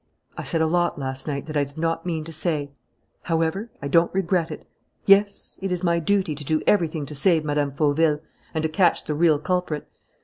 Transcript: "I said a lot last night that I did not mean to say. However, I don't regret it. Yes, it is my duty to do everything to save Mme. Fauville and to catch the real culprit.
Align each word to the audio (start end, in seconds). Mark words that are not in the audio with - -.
"I 0.35 0.41
said 0.43 0.61
a 0.61 0.65
lot 0.65 0.97
last 0.97 1.27
night 1.27 1.45
that 1.45 1.55
I 1.55 1.63
did 1.63 1.77
not 1.77 2.07
mean 2.07 2.23
to 2.23 2.33
say. 2.33 2.71
However, 3.21 3.69
I 3.83 3.87
don't 3.87 4.11
regret 4.15 4.49
it. 4.49 4.65
Yes, 5.05 5.59
it 5.61 5.71
is 5.71 5.83
my 5.83 5.99
duty 5.99 6.33
to 6.33 6.43
do 6.43 6.63
everything 6.65 7.05
to 7.05 7.13
save 7.13 7.45
Mme. 7.45 7.69
Fauville 7.69 8.19
and 8.51 8.63
to 8.63 8.67
catch 8.67 9.03
the 9.05 9.13
real 9.13 9.37
culprit. 9.37 9.87